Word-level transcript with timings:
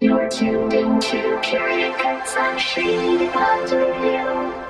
You're 0.00 0.28
tuned 0.28 0.72
into 0.74 1.40
Curious 1.42 2.00
Consumption 2.00 3.28
Pod 3.30 3.68
Radio. 3.72 4.67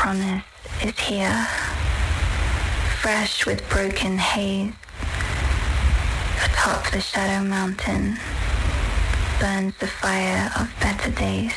Promise 0.00 0.42
is 0.82 0.98
here, 0.98 1.46
fresh 3.02 3.44
with 3.44 3.60
broken 3.68 4.16
haze. 4.16 4.72
Atop 6.42 6.90
the 6.90 7.02
shadow 7.02 7.46
mountain 7.46 8.16
burns 9.38 9.76
the 9.76 9.86
fire 9.86 10.50
of 10.58 10.72
better 10.80 11.10
days. 11.10 11.52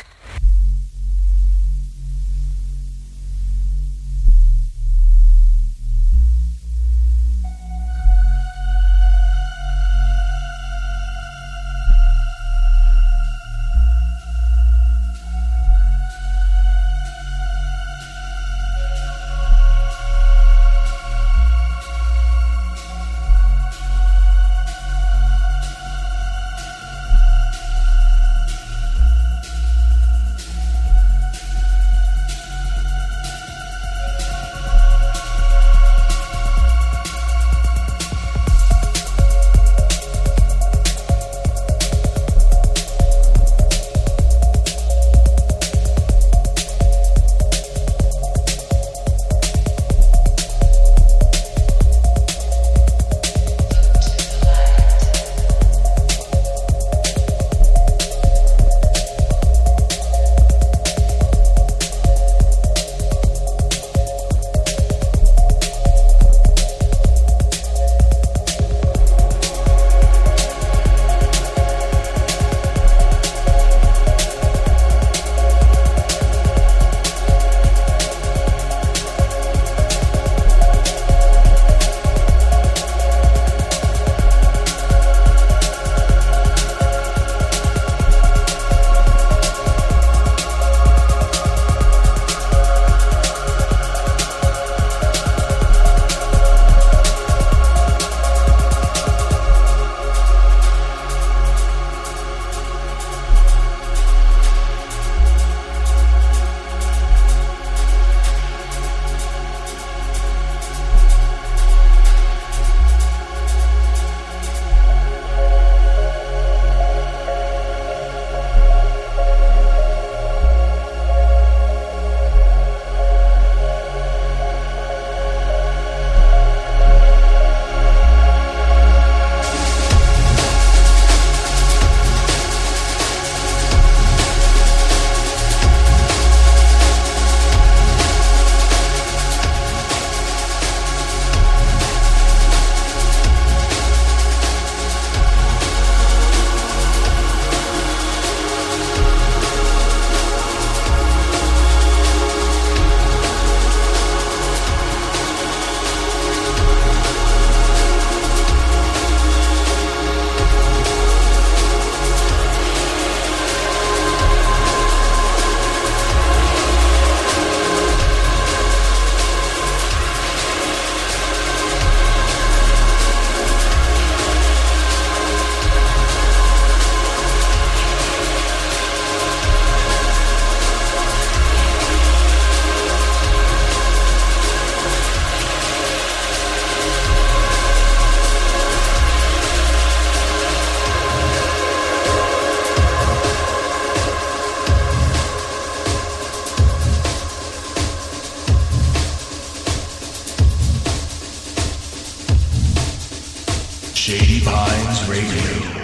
Levine's 204.34 205.08
Radio. 205.08 205.83